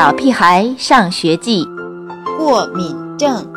[0.00, 1.62] 小屁孩上学记》
[2.38, 3.52] 过敏症。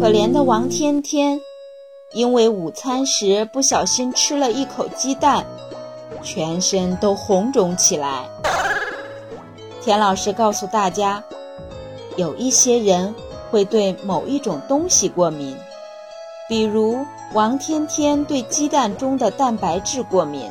[0.00, 1.40] 可怜的王天天，
[2.12, 5.44] 因为午餐时不小心吃了一口鸡蛋，
[6.22, 8.28] 全身都红肿起来。
[9.82, 11.24] 田老师告诉大家，
[12.16, 13.12] 有一些人
[13.50, 15.56] 会对某一种东西过敏，
[16.48, 20.48] 比如王天天对鸡蛋中的蛋白质过敏。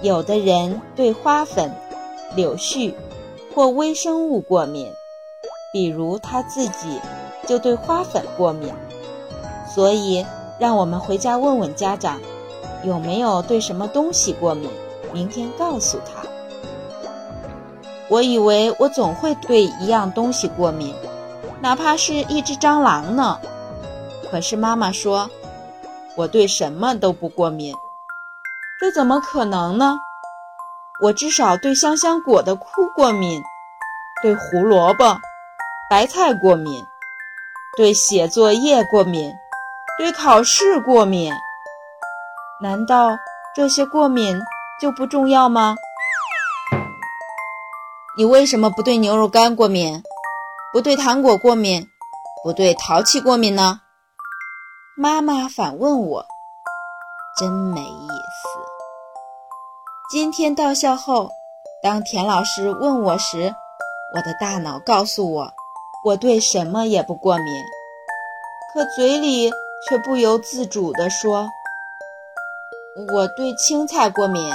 [0.00, 1.72] 有的人对花粉、
[2.36, 2.94] 柳絮
[3.54, 4.92] 或微生物过敏，
[5.72, 7.00] 比如他自己
[7.46, 8.72] 就对花粉过敏。
[9.74, 10.24] 所以，
[10.58, 12.20] 让我们回家问问家长，
[12.84, 14.70] 有没有对什么东西过敏，
[15.12, 16.26] 明天告诉他。
[18.08, 20.94] 我以为我总会对一样东西过敏，
[21.60, 23.38] 哪怕是一只蟑螂呢。
[24.30, 25.28] 可是妈妈说，
[26.14, 27.74] 我对什么都不过敏。
[28.80, 29.98] 这怎么可能呢？
[31.02, 33.42] 我至少对香香果的枯过敏，
[34.22, 35.18] 对胡萝卜、
[35.90, 36.86] 白菜过敏，
[37.76, 39.34] 对写作业过敏，
[39.98, 41.32] 对考试过敏。
[42.62, 43.18] 难道
[43.56, 44.40] 这些过敏
[44.80, 45.74] 就不重要吗？
[48.16, 50.00] 你为什么不对牛肉干过敏，
[50.72, 51.90] 不对糖果过敏，
[52.44, 53.80] 不对陶器过敏呢？
[54.96, 56.26] 妈妈反问我，
[57.38, 58.58] 真没意思。
[60.10, 61.30] 今天到校后，
[61.82, 63.54] 当田老师问我时，
[64.16, 65.52] 我的大脑告诉我，
[66.04, 67.46] 我对什么也不过敏，
[68.72, 69.50] 可嘴里
[69.88, 71.46] 却不由自主地说
[73.14, 74.50] ：“我对青菜过敏，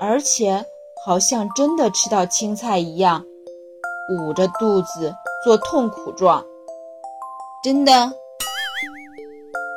[0.00, 0.64] 而且
[1.04, 3.22] 好像真的吃到青菜一样，
[4.08, 6.44] 捂着肚子做痛苦状。”
[7.62, 8.12] 真的，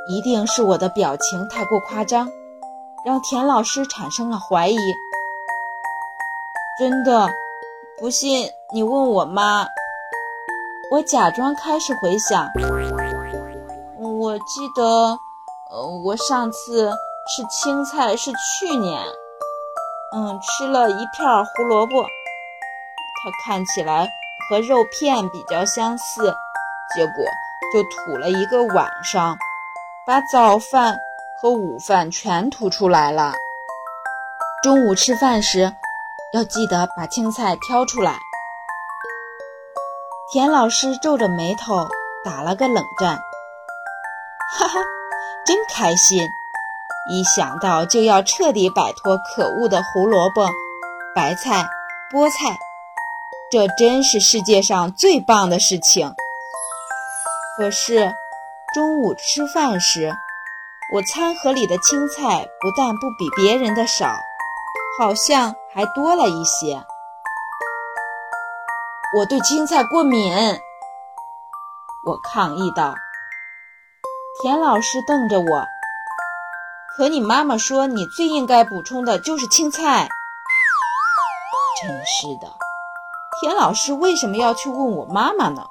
[0.08, 2.30] 一定是我的表情太过夸张。
[3.06, 4.78] 让田老师产生了怀疑。
[6.80, 7.30] 真的，
[8.00, 9.68] 不信你问我妈。
[10.92, 12.50] 我假装开始回想，
[14.00, 15.18] 我记得，
[15.72, 16.90] 呃，我上次
[17.28, 19.02] 吃青菜是去年，
[20.16, 24.08] 嗯，吃了一片胡萝卜，它看起来
[24.50, 26.34] 和肉片比较相似，
[26.96, 27.26] 结果
[27.74, 29.36] 就吐了一个晚上，
[30.06, 30.98] 把早饭。
[31.44, 33.34] 和午饭全吐出来了。
[34.64, 35.74] 中午吃饭时，
[36.32, 38.18] 要记得把青菜挑出来。
[40.32, 41.86] 田老师皱着眉头
[42.24, 43.20] 打了个冷战，
[44.58, 44.80] 哈哈，
[45.46, 46.26] 真开心！
[47.12, 50.50] 一想到就要彻底摆脱可恶的胡萝卜、
[51.14, 51.66] 白菜、
[52.10, 52.58] 菠菜，
[53.52, 56.16] 这真是世界上最棒的事情。
[57.58, 58.14] 可是
[58.74, 60.12] 中午吃饭时，
[60.92, 64.16] 我餐盒里的青菜不但不比别人的少，
[64.98, 66.84] 好像还多了一些。
[69.16, 70.36] 我对青菜过敏，
[72.04, 72.96] 我抗议道。
[74.42, 75.68] 田老师瞪着我，
[76.98, 80.10] 可你妈妈说你最应该补充的就是青菜。
[81.80, 82.52] 真是的，
[83.40, 85.68] 田老师为什么要去问我妈妈呢？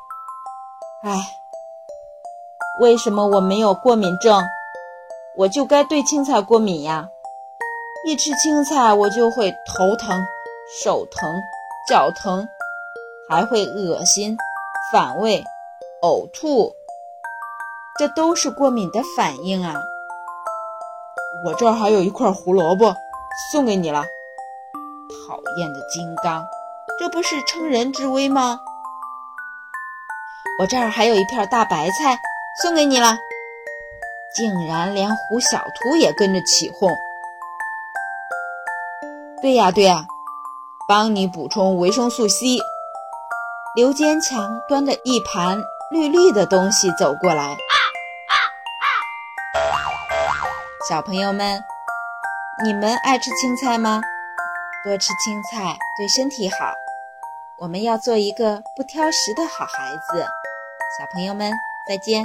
[1.02, 1.26] 唉，
[2.80, 4.42] 为什么我没有过敏症？
[5.36, 7.10] 我就该对青菜过敏呀！
[8.06, 10.24] 一吃青菜，我就会头疼、
[10.82, 11.30] 手疼、
[11.86, 12.48] 脚疼，
[13.28, 14.36] 还会恶心、
[14.90, 15.44] 反胃、
[16.02, 16.72] 呕吐，
[17.98, 19.74] 这都是过敏的反应啊！
[21.44, 22.94] 我这儿还有一块胡萝卜，
[23.52, 24.02] 送给你了。
[25.28, 26.42] 讨厌的金刚，
[26.98, 28.58] 这不是乘人之危吗？
[30.58, 32.18] 我这儿还有一片大白菜，
[32.60, 33.16] 送给你了。
[34.34, 36.90] 竟然连胡小图也跟着起哄。
[39.40, 40.06] 对呀对呀，
[40.88, 42.58] 帮你补充维生素 C。
[43.74, 45.58] 刘坚强端着一盘
[45.90, 47.56] 绿绿的东西走过来。
[50.88, 51.62] 小朋友们，
[52.64, 54.00] 你们爱吃青菜吗？
[54.84, 56.74] 多吃青菜对身体好。
[57.58, 60.24] 我们要做一个不挑食的好孩子。
[60.98, 61.52] 小朋友们，
[61.88, 62.22] 再见。